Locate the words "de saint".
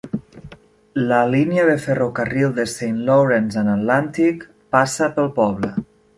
2.61-2.99